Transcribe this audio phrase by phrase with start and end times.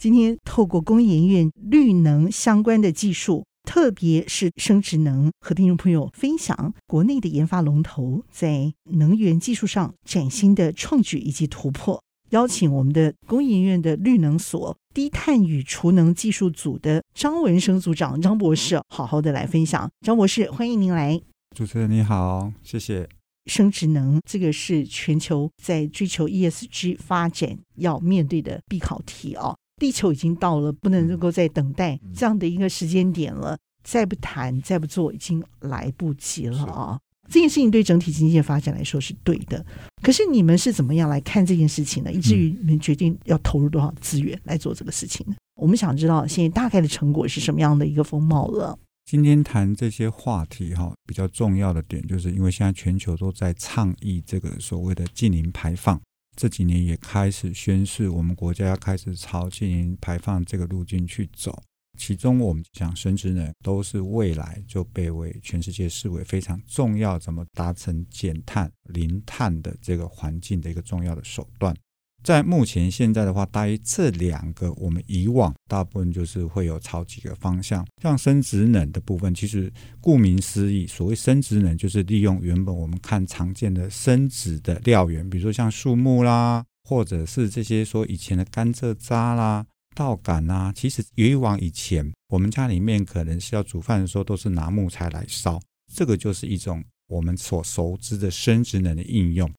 [0.00, 12.02] 今天透过工研院绿能相关的技术，特别是生殖能，和听众朋友分享国内的研发龙头在能源技术上崭新的创举以及突破。
[12.30, 19.90] 邀请我们的工研院的绿能所低碳与储能技术组的张文生组长张博士，好好的来分享。
[20.00, 21.20] 张博士，欢迎您来。
[21.54, 23.06] 主持人你好，谢谢。
[23.46, 29.56] 生殖能这个是全球在追求 ESG 发展要面对的必考题啊。
[29.80, 37.00] 地球已经到了不能够再等待这样的一个时间点了，再不谈、再不做，已经来不及了啊！
[37.28, 39.64] 这件事情对整体经济发展来说是对的，
[40.02, 42.12] 可是你们是怎么样来看这件事情呢？
[42.12, 45.34] 以至于你们决定要投入多少资源来做这个事情呢？
[45.54, 48.78] 我们想知道现在大概的成果是什么样的一个风貌了。
[49.06, 56.00] 今天谈这些话题哈，比较重要的点就是因为现在全球都在倡议这个所谓的近零排放。
[56.40, 61.62] 这几年也开始宣示，我们国家要开始朝净零排放这个路径去走。
[61.98, 71.76] 其中，我们讲生质能都是未来就被为全世界视为非常重要，怎么达成减碳、零碳的这个环境的一个重要的手段。
[72.22, 77.86] 在目前现在的话，大约这两个，我们以往大部分就是会有朝几个方向。
[78.02, 90.72] 像生质能的部分，其实顾名思义，所谓生质能就是利用原本我们看常见的生质的料源，比如说像树木啦，或者是这些说以前的甘蔗渣啦、稻杆啦。
[90.74, 95.58] 其实以往以前，我们家里面可能是要煮饭的时候，都是拿木材来烧，
[95.92, 99.50] 这个就是一种我们所熟知的生质能的应用。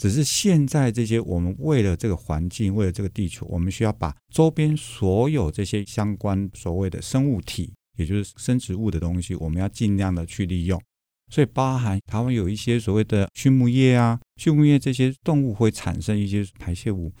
[0.00, 10.80] 只是现在这些，我们为了这个环境，为了这个地球，我们需要把周边所有这些相关所谓的生物体，也就是生植物的东西，我们要尽量的去利用。
[11.32, 17.12] 所以，包含台湾有一些所谓的畜牧业啊，畜牧业这些动物会产生一些排泄物，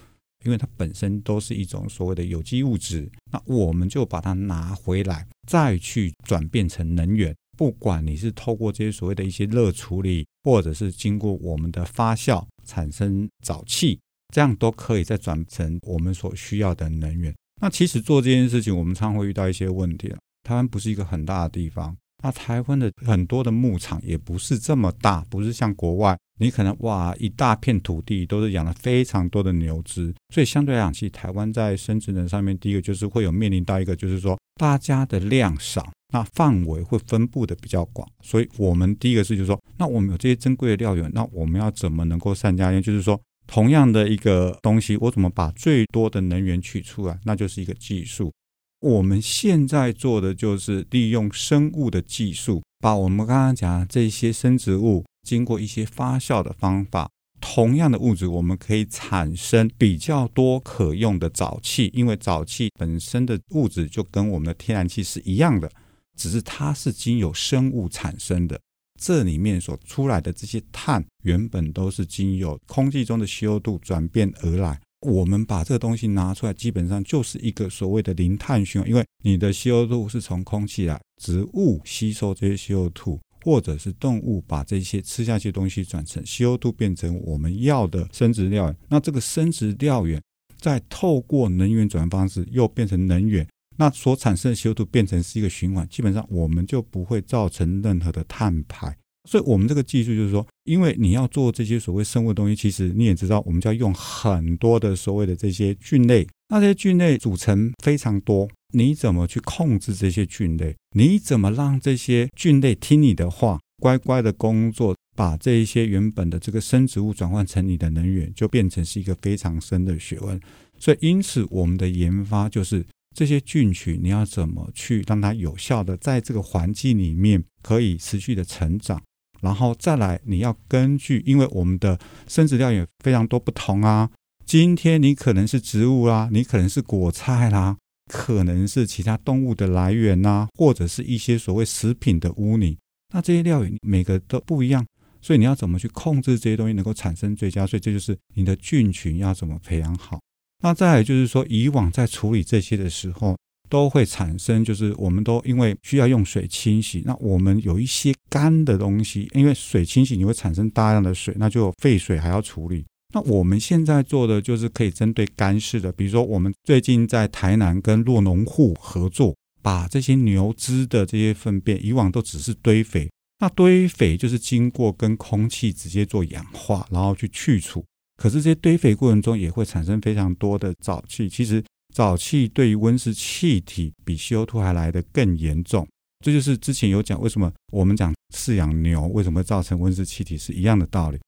[0.44, 7.34] 因为它本身都是一种所谓的有机物质，那我们就把它拿回来，再去转变成能源。
[7.58, 13.98] 不管你是透过这些所谓的一些热处理，或者是经过我们的发酵产生沼气，
[14.34, 17.34] 这样都可以再转成我们所需要的能源。
[17.62, 20.14] 那其实做这件事情，我们常会遇到一些问题。
[20.42, 35.90] 台湾不是一个很大的地方，那台湾的很多的牧场也不是这么大，不是像国外，你可能哇一大片土地都是养了非常多的牛只，所以相对来讲，其实台湾在生质能上面，第一个就是会有面临到一个，就是说大家的量少。
[36.12, 42.82] 那范围会分布的比较广，所以我们第一个是就是说，那我们有这些珍贵的料源，那我们要怎么能够善加利用？
[42.82, 47.18] 就是说，同样的一个东西，我怎么把最多的能源取出来？
[47.24, 48.32] 那就是一个技术。
[48.80, 65.70] 我们现在做的就是利用生物的技术，把我们刚刚讲的这些生植物经过一些发酵的方法，同样的物质，我们可以产生比较多可用的沼气，因为沼气本身的物质就跟我们的天然气是一样的。
[66.16, 68.58] 只是它是经由生物产生的，
[68.98, 74.80] 这里面所出来的这些碳，原本都是经由空气中的 CO2 转变而来。
[75.06, 88.76] 我们把这个东西拿出来，基本上就是一个所谓的零碳循环，因为你的 CO2 是从空气来，植物吸收这些 CO2，或者是动物把这些吃下去的东西转成 CO2 变成我们要的生质料源。
[88.88, 90.20] 那这个生质料源
[90.58, 93.46] 再透过能源转换方式又变成能源。
[93.76, 98.96] 那所产生的 CO2 变成是一个循环，基本上我们就不会造成任何的碳排。
[99.28, 106.26] 所以，我们这个技术就是说，因为你要做这些所谓生物的东西，其实你也知道，我们就要用很多的所谓的这些菌类。
[106.48, 110.76] 那这些菌类组成非常多，你怎么去控制这些菌类？
[110.94, 120.40] 你怎么让这些菌类听你的话，乖乖的工作，把这一些原本的这个生植物转换成你的能源，就变成是一个非常深的学问。
[120.78, 122.84] 所以，因此我们的研发就是。
[123.18, 129.00] 这些菌群，你要怎么去让它有效的在这个环境里面可以持续的成长？
[129.40, 131.98] 然后再来，你要根据，因为我们的
[132.28, 134.10] 生质料也非常多不同啊。
[134.44, 137.78] 今天你可能是植物啦，你可能是果菜啦，
[138.10, 142.76] 可能是其他动物的来源呐，或者是一些所谓食品的污泥。
[143.12, 144.84] 那这些料源每个都不一样，
[145.20, 147.66] 所以你要怎么去控制这些东西能够产生最佳？
[147.66, 150.20] 所以这就是你的菌群要怎么培养好。
[150.62, 153.36] 那再来就是说，以往在处理这些的时候，
[153.68, 162.84] 都会产生，就是我们都因为需要用水清洗，那我们有一些干的东西，因为水清洗你会产生大量的水，那就废水还要处理。
[163.14, 177.84] 那我们现在做的就是可以针对干式的，比如说我们最近在台南跟酪农户合作，把这些牛只的这些粪便，以往都只是堆肥，那堆肥就是经过跟空气直接做氧化，然后去去除。
[178.16, 181.62] 可是这些堆肥过程中也会产生非常多的沼气，其实
[181.94, 185.86] 沼气对于温室气体比 CO2 还来得更严重。
[186.24, 191.18] 这就是之前有讲为什么我们讲饲养牛为什么会造成温室气体是一样的道理。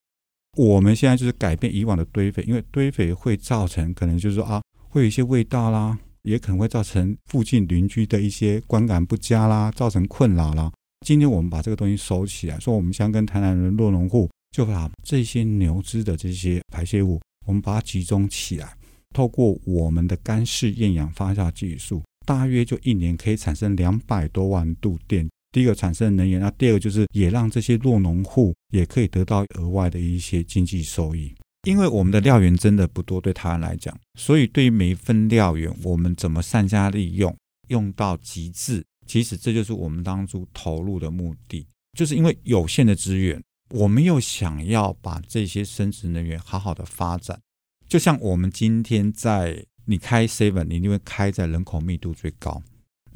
[0.57, 10.73] 我们现在就是改变以往的堆肥，因为堆肥会造成可能就是说啊，会有一些味道啦，也可能会造成附近邻居的一些观感不佳啦，造成困扰啦。
[11.07, 14.29] 今天我们把这个东西收起来，说我们想跟台南人落农户。
[14.51, 18.75] 就把这些牛只的这些排泄物，我们把它集中起来，
[19.15, 25.29] 透过我们的干式厌氧发酵技术，大约就一年可以产生两百多万度电。
[25.51, 31.35] 第一个产生能源，那第二个就是也让这些弱农户也可以得到额外的一些经济收益。
[31.65, 37.37] 因为我们的料源真的不多，对台湾来讲，所以对于每一份料源，我们怎么善加利用，
[37.69, 41.67] 用到极致，其实这就是我们当初投入的目的，
[41.99, 43.43] 就是因为有限的资源。
[43.71, 47.39] 我们又想要把这些生质能源好好的发展，
[47.87, 52.63] 就像我们今天在你开 seven，你一定会开在人口密度最高。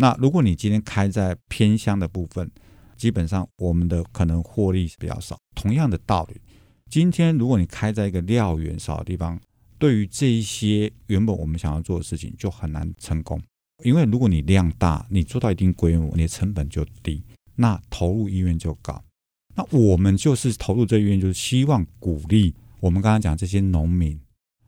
[0.02, 2.50] 那如果你今天开在偏乡的部分，
[2.96, 5.38] 基本上我们的可能获利比较少。
[5.54, 6.40] 同样的道理，
[6.90, 9.40] 今天如果你开在一个料源少的地方，
[9.78, 13.40] 对于这一些原本我们想要做的事情就很难成功，
[13.84, 17.22] 因为如果你量大，你做到一定规模，你的成本就低，
[17.55, 19.00] 那投入意愿就高。
[19.55, 24.20] 那我们就是投入这个意愿，就是希望鼓励我们刚刚讲这些农民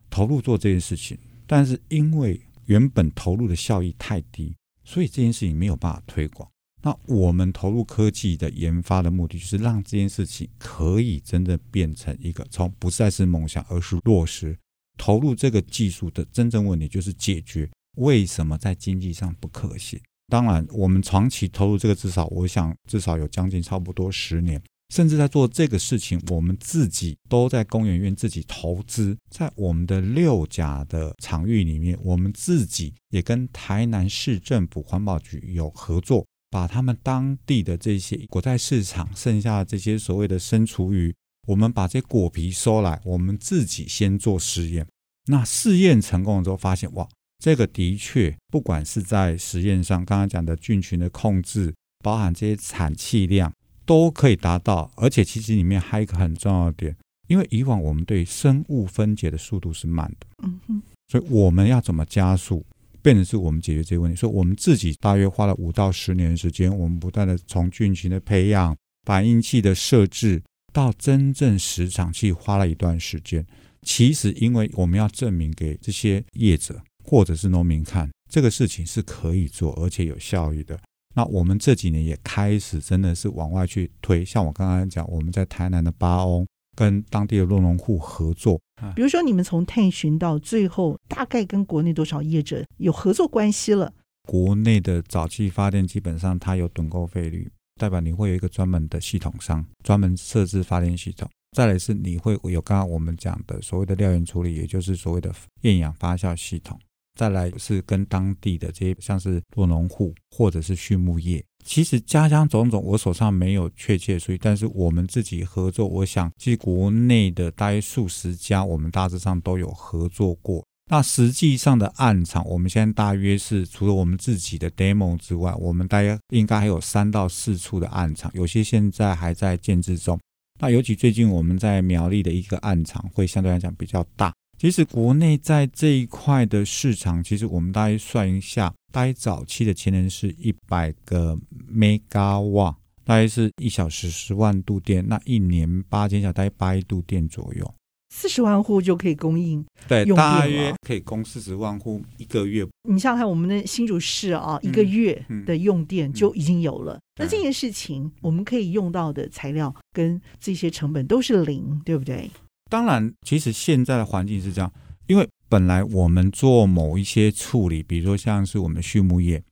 [0.09, 1.17] 投入做这件事情。
[1.45, 4.55] 但是因为原本投入的效益太低，
[4.85, 6.49] 所以这件事情没有办法推广。
[6.81, 14.55] 那我们投入科技的研发的目的，就是让这件事情可以真正变成一个从不再是梦想，而是落实。
[14.97, 19.99] 投入这个技术的真正问题，就是解决为什么在经济上不可行。
[20.27, 24.61] 当然，我们长期投入这个，至少我想至少有将近差不多十年。
[24.95, 41.13] 甚至在做这个事情，我们自己都在工研院自己投资，在我们的六甲的场域里面，我们自己也跟台南市政府环保局有合作，把他们当地的这些果菜市场剩下的这些所谓的生厨余，
[41.45, 44.87] 我们把这果皮收来，我们自己先做实验。
[45.25, 47.05] 那试验成功了之后，发现哇，
[47.43, 53.51] 这个的确不管是在实验上，刚刚讲的菌群的控制，包含这些产气量。
[53.85, 56.95] 都可以达到，而且其实里面还有一个很重要的点，
[57.27, 62.65] 因为以往我们对生物分解的速度是慢的，嗯哼，所以我们要怎么加速，
[63.01, 64.17] 变成是我们解决这个问题。
[64.17, 70.41] 所以我们自己大约花了五到十年的时间，我们不断的从菌群的培养、反应器的设置
[70.73, 73.45] 到真正实场去花了一段时间。
[73.83, 80.79] 其实，因为我们要证明给这些业者或者是农民看，这个事情是可以做，而且有效益的。
[81.15, 86.45] 那我们这几年也开始真的是往外去推，像我刚刚讲，我们在台南的八翁
[86.75, 88.59] 跟当地的酪农户合作。
[88.93, 93.93] 比如说，你们从探寻到最后，大概跟国内多少业者有合作关系了？
[94.27, 101.29] 国内的沼气发电基本上它有趸购费率，代表你会有一个专门的系统商，专门设置发电系统。
[101.55, 106.77] 再来是你会有刚刚我们讲的所谓的料源处理，也就是所谓的厌氧发酵系统。
[107.15, 120.63] 再来是跟当地的这些像是做农户或者是畜牧业，其实家乡种种，我手上没有确切数据，但是我们自己合作，我想其实国内的大约数十家，我们大致上都有合作过。
[120.87, 130.19] 那实际上的暗场，我们现在大约是除了我们自己的 demo 之外，我们大约应该还有三到四处的暗场，有些现在还在建置中。
[130.59, 134.31] 那尤其最近我们在苗栗的一个暗场，会相对来讲比较大。
[134.65, 141.37] 其实国内在这一块的市场，其实我们大概算一下，大概早期的潜能是一百个
[141.71, 147.75] mega 瓦，大概是一小时十万度电，那一年八千小时大概八亿度电左右，
[148.09, 152.65] 四十万户就可以供应，对，大约可以供四十万户一个月。
[152.89, 156.95] 你想想看，我们的新竹市啊，一个月的用电就已经有了。
[156.95, 162.31] 嗯嗯、那这件事情，我们可以用到的材料跟这些成本都是零，对不对？
[162.69, 164.71] 当然，其实现在的环境是这样，
[165.07, 169.43] 因为本来我们做某一些处理，比如说像是我们畜牧业，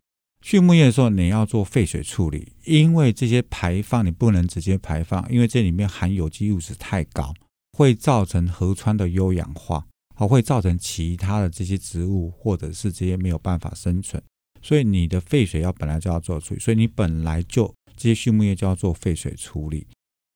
[0.42, 7.34] 畜牧业的时候你要做废水处理，因为这些排放你不能直接排放，因为这里面含有机物质太高，
[7.78, 14.22] 会造成河川的优氧化，还会造成其他的这些植物或者是这些没有办法生存，
[14.62, 19.86] 所以你的废水要本来就要做处理，所以你本来就这些畜牧业就要做废水处理。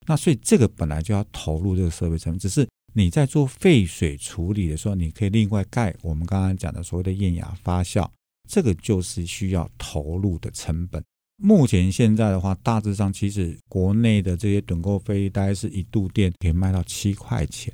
[0.08, 8.08] 那所以这个本来就要投入这个设备成本，只是你在做废水处理的时候，你可以另外盖我们刚刚讲的所谓的厌氧发酵，
[8.48, 11.04] 这个就是需要投入的成本。
[11.36, 17.72] 目前现在的话，大致上其实国内的这些趸购费大概是一度电可以卖到七块钱，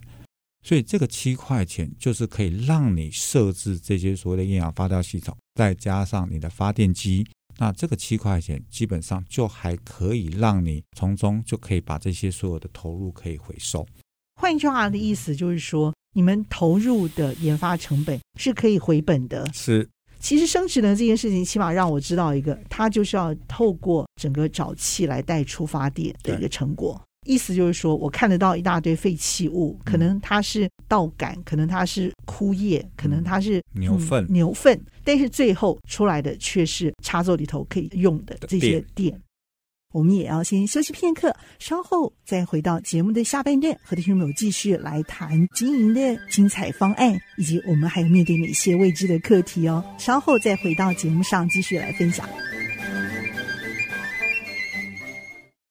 [0.64, 7.24] 所以这个七块钱就是可以让你设置这些所谓的厌氧发酵系统，再加上你的发电机。
[7.58, 13.86] 那这个七块钱基本上就还可以让你从中就可以把这些所有的投入可以回收。
[14.40, 19.48] 换句话的意思就是说，你们投入的研发成本是可以回本的。
[19.52, 27.00] 是，其实生质能这件事情，起码让我知道一个，它就是要透过整个沼气来带出发点的一个成果。
[27.24, 39.10] 意思就是说，我看得到一大堆废弃物，可能它是稻杆，可能它是枯叶，可能它是牛粪、嗯，牛粪，但是最后出来的却是插座里头可以用的这些电。
[39.10, 39.20] 电
[39.92, 49.84] 我们也要先休息片刻，稍后再回到节目的下半段，和听众朋友继续来谈经营的精彩方案，以及我们还有面对哪些未知的课题哦。
[49.96, 52.28] 稍后再回到节目上继续来分享。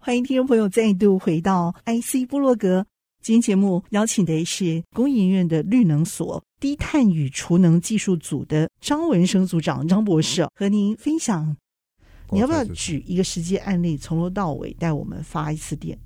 [0.06, 2.86] 欢迎听众朋友再度回到 IC 部落格。
[3.22, 11.56] 今天节目邀请的是工研院的绿能所低碳与储能技术组的张文生组长张博士，和您分享。
[12.32, 15.98] 你要不要举一个实际案例，从头到尾带我们发一次电？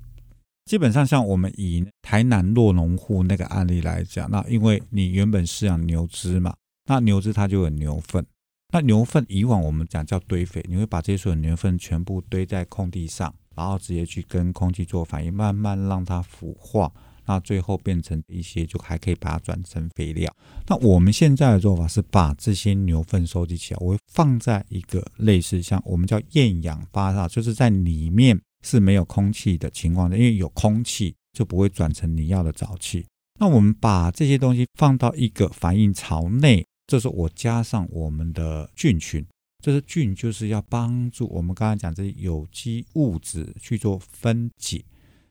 [0.66, 6.54] 基本上，像我们以台南落农户那个案例来讲，那因为你原本饲养牛只嘛，
[6.86, 8.24] 那牛只它就有牛粪。
[8.72, 13.34] 那牛粪以往我们讲叫堆肥，你会把这些所有牛粪全部堆在空地上。
[13.58, 16.92] 然后直接去跟空气做反应，慢慢让它腐化，
[17.26, 20.32] 那最后变成一些，就还可以把它转成肥料。
[20.68, 33.04] 那我们现在的做法是把这些牛粪收集起来，我会放在一个类似像我们叫厌氧发酵，就是在里面是没有空气的情况的，因为有空气就不会转成你要的沼气。
[33.40, 39.26] 那我们把这些东西放到一个反应槽内，这时候我加上我们的菌群。
[39.60, 44.84] 这是菌，就是要帮助我们刚才讲这些有机物质去做分解。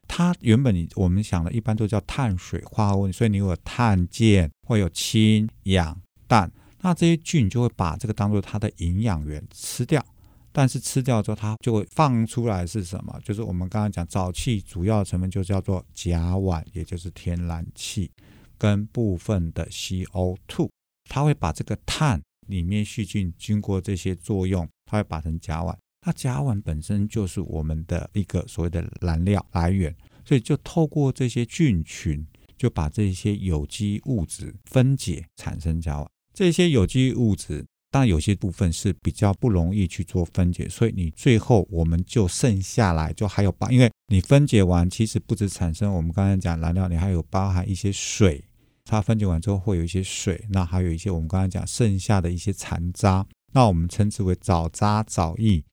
[0.05, 6.51] 它原本你我们想的一般都叫碳水化合物，所以你有碳键，会有氢、氧、氮。
[6.81, 10.05] 那这些菌就会把这个当做它的营养源吃掉。
[10.51, 13.17] 但是吃掉之后，它就会放出来是什么？
[13.23, 18.11] 就是我们刚刚讲沼气主要成分就叫做甲烷，也就是天然气
[18.57, 20.69] 跟部分的 CO2。
[21.09, 22.21] 它会把这个碳。
[22.47, 25.75] 里面细菌经过这些作用，它会把成甲烷。
[26.05, 32.25] 那甲烷本身就是我们的一个所谓的燃料来源，所以就透过这些菌群，
[32.55, 36.07] 就把这些有机物质分解产生甲烷。
[36.33, 48.45] 这些有机物质，当然有些部分是比较不容易去做分解，所以你最后我们就剩下来就还有包，因为你分解完，其实不止产生我们刚才讲燃料，你还有包含一些水。
[48.87, 55.63] 它分解完之后会有一些水，那还有一些我们刚才讲剩下的一些残渣，那我们称之为藻渣、藻液。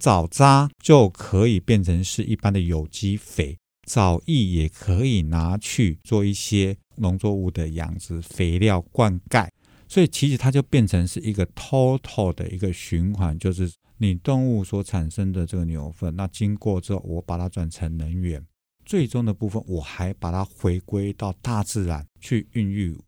[0.00, 9.48] 藻渣就可以变成是一般的有机肥，藻液也可以拿去做一些农作物的养殖肥料灌溉，
[9.86, 18.44] 所以其实它就变成是一个 total 的一个循环，就是你动物所产生的这个牛粪，那经过之后我把它转成能源。
[18.84, 22.98] 最终的部分，我还把它回归到大自然去孕育，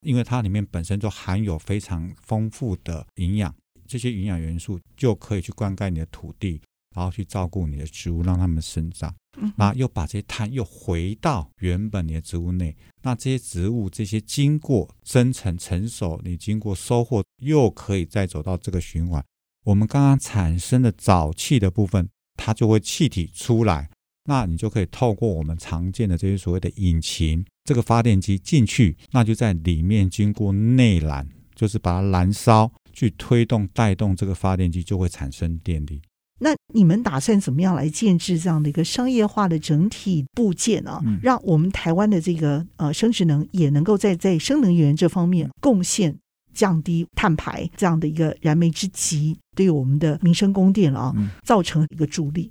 [0.00, 3.54] 因为它里面本身就含有非常丰富的营养，
[3.86, 6.60] 这些营养元素就可以去灌溉你的土地，
[6.94, 9.14] 然后去照顾你的植物，让它们生长。
[9.56, 19.24] 那又把这些碳又回到原本你的植物内，那这些植物这些经过生成成熟，你经过收获，又可以再走到这个循环。
[19.64, 23.90] 我们刚刚产生的沼气的部分，它就会气体出来。
[24.26, 36.00] 那你就可以透过我们常见的这些所谓的引擎，这个发电机进去，那就在里面经过内燃，就是把它燃烧，去推动带动这个发电机，就会产生电力。
[36.40, 41.00] 那你们打算怎么样来建制这样的一个商业化的整体部件啊？
[41.04, 46.18] 嗯，让我们台湾的这个呃生质能也能够在在生能源这方面贡献，
[46.52, 51.14] 降低碳排这样的一个燃眉之急，对我们的民生供电啊，
[51.44, 52.50] 造成一个助力。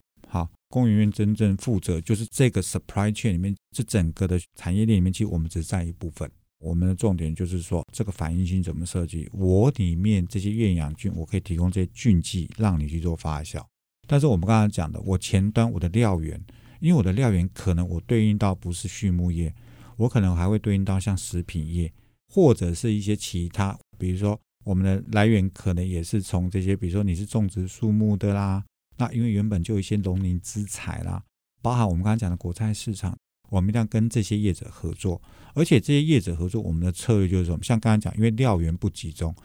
[0.73, 6.27] 工研院真正负责就是这个 supply chain 里面，这整个的产业链里面，其实我们只占一部分。
[6.57, 9.29] 我们的重点就是说，这个反应性怎么设计？
[9.33, 13.63] 我里面这些厌氧菌，我可以提供这些菌剂让你去做发酵。
[14.07, 16.43] 但是我们刚才讲的，我前端我的料源，
[16.79, 19.53] 因为我的料源可能我对应到不是畜牧业，
[19.97, 21.93] 我可能还会对应到像食品业，
[22.33, 28.63] 或者是一些其他，比如说我们的来源可能也是从这些，比如说你是种植树木的啦，
[28.97, 31.23] 那因为原本就有一些农林资材啦，
[31.61, 33.17] 包含我们刚刚讲的国菜市场，
[33.49, 35.21] 我们一定要跟这些业者合作，
[35.53, 37.59] 而且这些业者合作，我们的策略就是什么？
[37.63, 39.35] 像刚刚讲，因为料源不集中，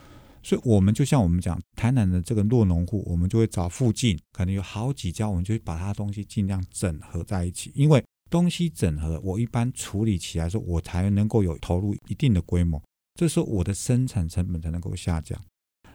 [0.43, 12.83] 所以我们就像我们讲台南的这个弱农户，我们就会找附近可能有好几家，我们就会把它东西尽量整合在一起，因为东西整合，我一般处理起来说，我才能够有投入一定的规模。
[13.15, 15.37] 这时候我的生产成本才能够下降，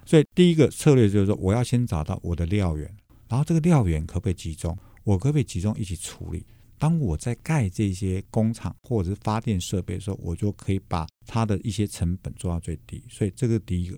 [0.04, 2.94] 所以第一个策略就是说，我要先找到我的料源，
[3.28, 4.78] 然后这个料源可不可以集中？
[5.04, 6.46] 我可不可以集中一起处理？
[6.78, 13.04] 当我在盖这些工厂或者是发电设备的时候，我就可以把它的一些成本做到最低。
[13.10, 13.98] 所以这个第一个。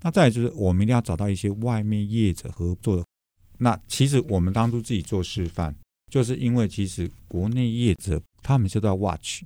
[0.00, 3.04] 那再来就是，我们一定要找到一些外面业者合作的。
[3.58, 5.74] 那其实我们当初自己做示范，
[6.10, 9.42] 就是因为其实国内业者他们就在 watch。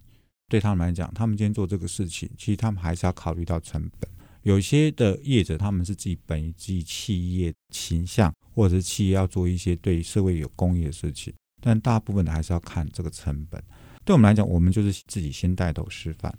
[0.48, 4.08] 对他们来讲，他们今天做这个事情，其实他们还是要考虑到成本。
[4.46, 13.60] 有些的业者，他们是自己本于自己企业形象，或者是企业要做一些对社会有公益的事情，但大部分的还是要看这个成本。
[14.04, 16.32] 对我们来讲，我们就是自己先带头示范。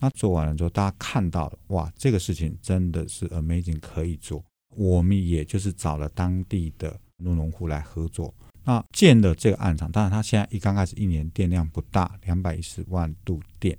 [0.00, 4.44] 那做完了之后，大家看到了，哇，这个事情真的是 amazing，可以做。
[4.76, 8.32] 我们也就是找了当地的农农户来合作。
[8.62, 13.76] 那建了这个案场，当然他现在一刚开始一年电量不大，两百一十万度电。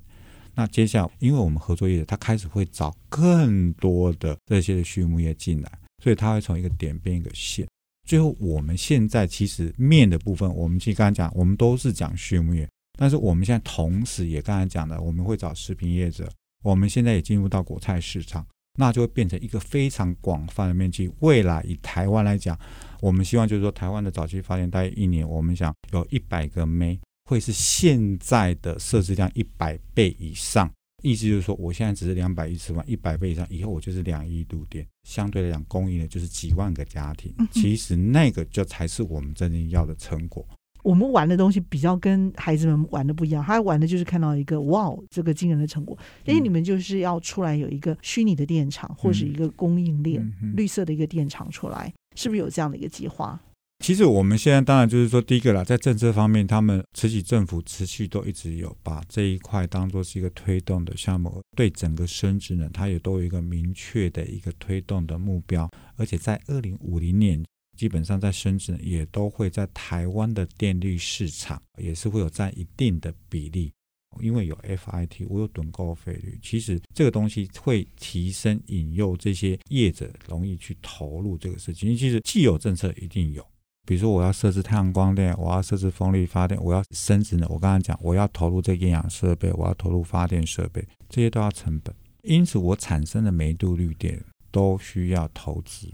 [0.55, 5.71] 那接下来，因为我们合作业者，他开始会找更多的这些的畜牧业进来，
[6.03, 7.67] 所以他会从一个点变一个线。
[8.07, 16.29] 最后，我们现在其实面的部分，我们其实刚才讲，我们都是讲畜牧业，但是我们现在同时也刚才讲的，我们会找食品业者，
[16.63, 18.45] 我们现在也进入到果菜市场。
[18.77, 21.11] 那就会变成一个非常广泛的面积。
[21.19, 22.57] 未来以台湾来讲，
[23.01, 26.97] 我们希望就是说，台湾的早期发电大概一年，我们想有一百个 MA，
[27.29, 30.67] 会是现在的设置量一百倍以上。
[31.03, 37.31] 意思就是说，我现在只是两百一十万，一百倍以上，以后我就是两亿度电，相对来讲供应的就是几万个家庭。
[37.51, 40.43] 其实那个就才是我们真正要的成果。
[40.81, 45.95] 我们玩的东西比较跟孩子们玩的不一样，他玩的就是看到一个哇，这个惊人的成果。
[46.25, 53.39] 因为你们就是要出来有一个虚拟的电厂，或是一个供应链、绿色的一个电厂出来，是不是有这样的一个计划？
[53.79, 67.43] 其实我们现在当然就是说，第一个啦，在政策方面，他们慈禧政府持续都一直有把这一块当做是一个推动的项目，对整个生质能，它也都有一个明确的一个推动的目标，而且在二零五零年。
[67.77, 73.71] 基本上在生质也都会在台湾的电力市场也是会有占一定的比例，
[74.19, 81.95] 因为有 FIT，我有趸购费率，其实这个东西会提升引诱这些业者容易去投入这个事情。
[81.95, 83.47] 其实既有政策一定有，
[83.85, 95.91] 比如说我要设置太阳光电，我要设置风力发电，我要升值呢，我刚刚讲我要投入这个厌氧设备，我要投入发电设备，这些都要成本，因此我产生的每一度绿电都需要投资。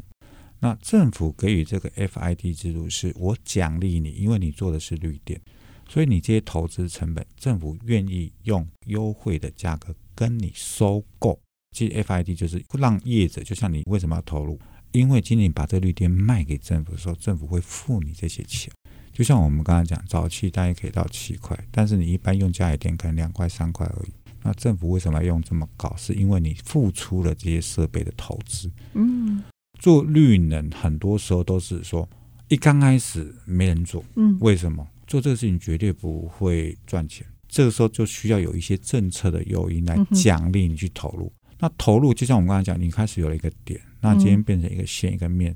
[0.60, 5.40] 那政府给予这个 FID 制度，是我奖励你，因为你做的是绿电，
[5.88, 11.40] 所以你这些投资成本，政府愿意用优惠的价格跟你收购。
[11.72, 14.58] 其实 FID 就是让业者，就像你为什么要投入？
[14.96, 18.72] 因为今年把这绿电卖给政府的时候，政府会付你这些钱。
[19.12, 24.12] 就像我们刚才讲，早期大概可以到七块，但是你一般用家里电可能两块三块而已。
[24.42, 25.94] 那政府为什么要用这么高？
[25.98, 28.72] 是因为你付出了这些设备的投资。
[28.94, 29.44] 嗯。
[29.80, 32.08] 做绿能很多时候都是说，
[32.48, 34.88] 一刚开始没人做，嗯，为什么？
[35.06, 37.28] 做这个事情绝对不会赚钱。
[37.48, 41.32] 这个时候就需要有一些政策的诱因来奖励你去投入。
[41.60, 45.56] 那投入就像我们刚才讲，你开始有了一个点，那今天变成一个线一个面，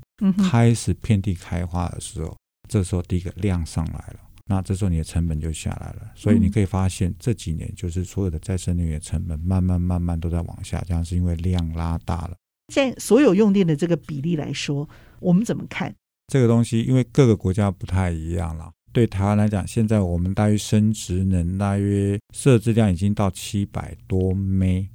[0.50, 2.36] 开始遍地开花的时候，
[2.68, 6.12] 这时候第一个量上来了，那这时候你的成本就下来了。
[6.16, 12.36] 所以你可以发现这几年就是所有的再生能源成本慢慢慢慢都在往下降，是因为量拉大了。
[12.74, 15.94] 在所有用电的这个比例来说，我们怎么看
[16.28, 16.82] 这个东西？
[16.82, 18.72] 因为各个国家不太一样了。
[18.92, 24.86] 对台湾来讲，现在我们大约生值能大约设置量已经到七百多 M。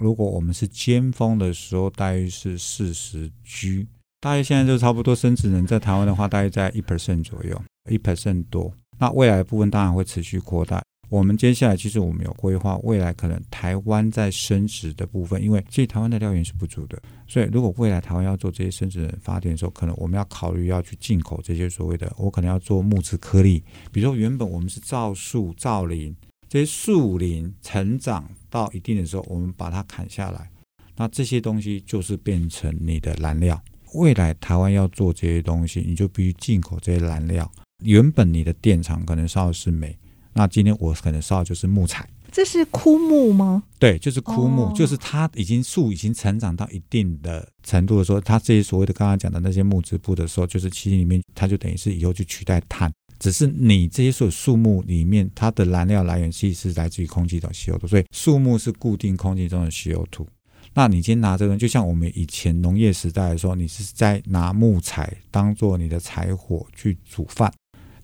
[0.00, 3.86] 如果我们是尖峰的时候，大约是四十 G。
[4.20, 8.72] 大约现在就差不多生质能在台湾的话，大约在一 percent 左右，一 percent 多。
[8.98, 10.82] 那未来的部分当然会持续扩大。
[11.10, 26.16] 我们接下来其实我们有规划，未来可能台湾在生质的部分，因为其实台湾的料源是不足的，所以如果未来台湾要做这些生质能发电的时候，可能我们要考虑要去进口这些所谓的，我可能要做木质颗粒，比如说原本我们是造树造林，
[26.48, 30.50] 这些树林成长到一定的时候，我们把它砍下来，
[30.96, 33.60] 那这些东西就是变成你的燃料。
[33.94, 37.50] 未来台湾要做这些东西，你就必须进口这些燃料。
[37.84, 39.96] 原本你的电厂可能烧的是煤。
[40.32, 43.62] 那今天我可能烧的就是木材，这是枯木吗？
[43.78, 52.92] 对，就是枯木，哦、就是它已经树已经成长到一定的程度的时候，它这些所谓的刚刚讲的那些木质部的时候，就是其实里面它就等于是以后去取代碳。
[53.24, 60.26] 只是你这些所有树木里面，它的燃料来源其实是来自于空气中 CO2，所以树木是固定空气中的 CO2。
[60.74, 67.50] 那你今天拿这个，就像我们以前农业时代的时候，你是在拿木材当做你的柴火去煮饭，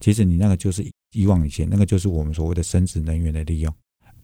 [0.01, 3.71] 其实你那个就是以往以前那个就是我们所谓的生质能源的利用。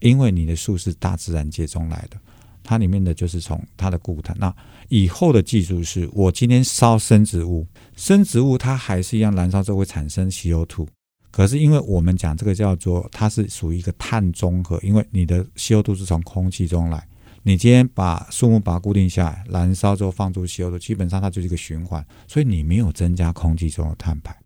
[0.01, 2.19] 因为你的树是大自然界中来的，
[2.67, 4.37] 它里面的就是从它的固碳。
[4.39, 4.55] 那
[4.89, 10.87] 以后的技术是我今天烧生植物，生植物它还是一样燃烧之后会产生 CO2，
[11.31, 17.07] 可是因为我们讲这个叫做它是属于一个碳中和，因为你的 CO2 是从空气中来，
[17.43, 24.37] 你今天把树木把它固定下来，燃烧之后放出 CO2，基本上它就是一个循环，所以你没有增加空气中的碳排。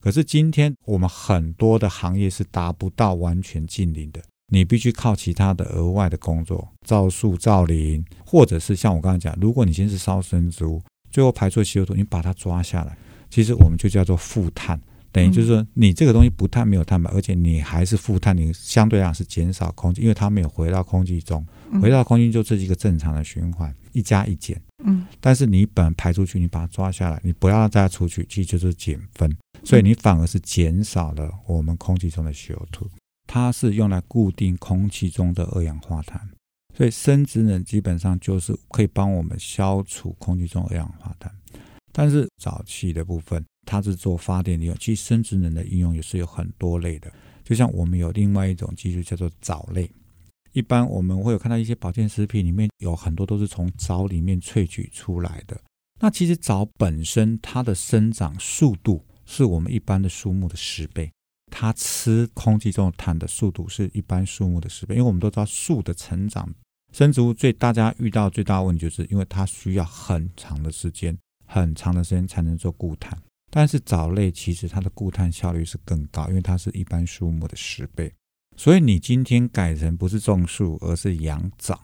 [0.00, 4.22] 可是今天我们很多的行业是达不到完全净零的。
[4.50, 12.96] 你必须靠其他的额外的工作，造树造林，或者是像我刚才讲，如果你先是烧生植物，最后排出 CO2，你把它抓下来，
[13.30, 14.80] 其实我们就叫做负碳，
[15.12, 21.46] 等于就是说你这个东西不碳没有碳排，而且你还是负碳，你相对来讲是减少空气，因为它没有回到空气中，
[21.82, 24.60] 回到空气就这是一个正常的循环，一加一减。
[24.84, 29.30] 嗯，但是你本排出去，你把它抓下来，你不要再出去，其实就是减分，
[29.64, 32.86] 所以你反而是减少了我们空气中的 CO2。
[33.28, 36.28] 它是用来固定空气中的二氧化碳，
[36.74, 41.30] 所以生质能基本上就是可以帮我们消除空气中二氧化碳。
[41.92, 44.74] 但是沼气的部分，它是做发电利用。
[44.80, 47.12] 其实生质能的应用也是有很多类的，
[47.44, 49.90] 就像我们有另外一种技术叫做藻类。
[50.52, 55.60] 一般我们会有看到一些保健食品里面有很多都是从藻里面萃取出来的。
[56.00, 61.12] 那其实藻本身它的生长速度是我们一般的树木的十倍。
[61.50, 66.48] 它吃空气中的碳的速度是一般树木的十倍，因为我们都知道树的成长，
[66.92, 73.18] 生植物最大家遇到最大的问题就是因为它需要很长的时间，很长的时间才能做固碳。
[73.50, 78.12] 但是藻类其实它的固碳效率是更高，因为它是一般树木的十倍。
[78.56, 81.80] 所以你今天改成不是种树，而是养藻。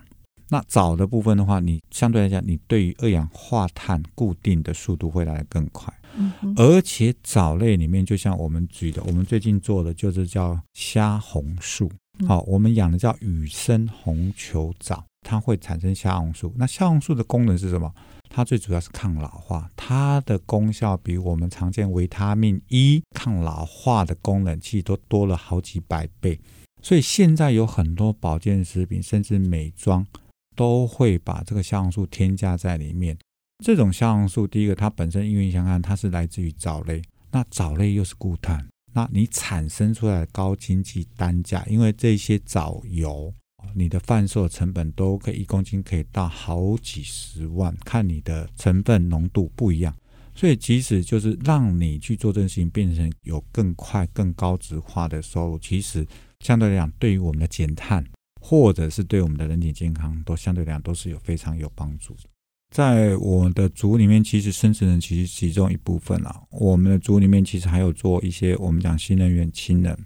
[0.49, 5.93] 那藻的部分的话，你相对来讲，你对于二氧化碳固定的速度会来得更快。
[6.17, 11.91] 嗯，而且藻类里面，就像我们举的，我们最近做的就是叫虾红素。
[12.29, 16.55] 好，我们养的叫雨生红球藻，它会产生虾红素。
[16.57, 17.93] 那虾红素的功能是什么？
[18.31, 26.39] 它最主要是抗老化，它的功效比我们常见维他命 E 抗老化的功能，其实都多了好几百倍。
[26.83, 30.07] 所以现在有很多保健食品，甚至美妆，
[30.55, 33.17] 都会把这个虾红素添加在里面。
[33.65, 43.33] 这种虾红素，第一个它本身，因为你想看它是来自于藻类，那藻类又是固碳，那你产生出来的高经济单价，因为这些藻油，
[43.75, 49.97] 你的贩售成本都可以一公斤可以到好几十万，看你的成分浓度不一样，
[50.35, 56.07] 所以即使就是让你去做这件事情，变成有更快、更高质化的收入，其实
[56.41, 58.05] 相对来讲，对于我们的减碳，
[58.47, 62.25] 或者是对我们的人体健康，都相对来讲都是有非常有帮助的。
[62.71, 66.43] 在我的组里面，其实生质能其实其中一部分啊。
[66.51, 69.97] 我们的组里面其实还有做一些我们讲新能源、氢能。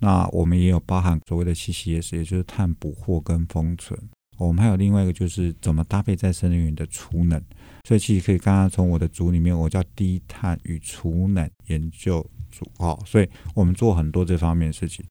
[0.00, 3.96] 那我们也有包含所谓的 CCS，也就是碳捕获跟封存。
[4.36, 7.40] 我们还有另外一个就是怎么搭配再生能源的储能。
[7.86, 13.00] 所以其实可以刚刚从我的组里面，我叫低碳与储能研究组哦。
[13.06, 15.04] 所以我们做很多这方面的事情。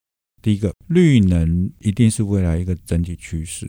[0.45, 3.67] 第一个，绿能一定是未来一个整体趋势。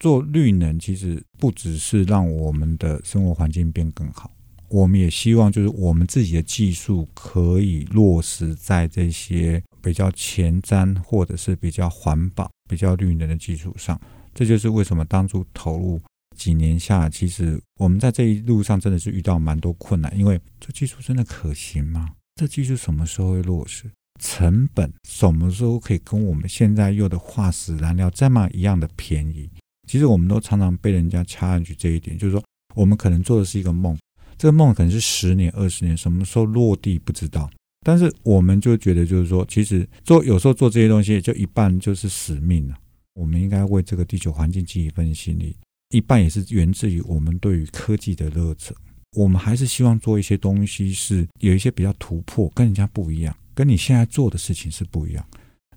[0.00, 4.28] 做绿能其实不只是让我们的生活环境变更好，
[4.68, 13.96] 我们也希望就是我们自己的技术可以落实在这些比较前瞻或者是比较环保、比较绿能的基础上。
[14.34, 16.00] 这就是为什么当初投入
[16.36, 22.10] 几年下，其实我们在这一路上真的是遇到蛮多困难，因为这技术真的可行吗？
[22.34, 23.88] 这技术什么时候会落实？
[24.18, 29.48] 成本什么时候可以跟我们现在用的化石燃料这么一样的便宜？
[29.88, 32.42] 其实我们都常常被人家掐下去这一点，就是说
[32.74, 33.96] 我们可能做的是一个梦，
[34.36, 37.48] 这个梦可能是十年、二十年，什么时候落地不知道。
[37.84, 42.74] 但是我们就觉得，就是说，其实做有时候做这些东西，就一半就是使命了。
[43.14, 45.56] 我们应该为这个地球环境尽一份心力，
[45.90, 48.74] 一半也是源自于我们对于科技的热忱。
[49.16, 55.26] 我们还是希望做一些东西，是有一些比较突破，跟人家不一样，跟你现在做的事情是不一样。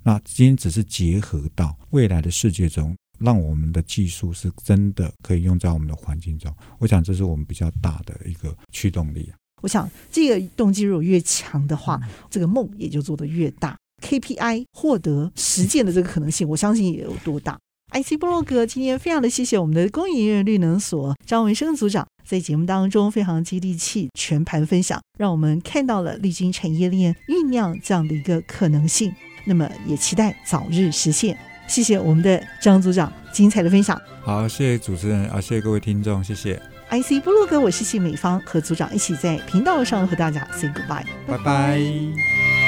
[0.04, 2.96] 那今天只是结合到未来的世界中。
[3.22, 9.30] 让我们的技术是真的可以用在我们的环境中，我想这是我们比较大的一个驱动力。
[9.62, 17.60] 我想这个动机如果越强的话，这个梦也就做得越大，KPI 获得实践的这个可能性，我相信也有多大。
[17.92, 29.12] IC 部落格今天非常的谢谢我们的工研院绿能所张文生组长在节目当中非常接地气全盘分享，让我们看到了绿金产业链酝酿这样的一个可能性。
[29.46, 31.36] 那么也期待早日实现。
[31.68, 34.00] 谢谢我们的张组长精彩的分享。
[34.22, 36.62] 好，谢谢主持人啊，谢谢各位听众，谢谢。
[36.92, 42.59] IC 部落格，我是谢美芳，和组长一起在频道上和大家 say goodbye，拜拜。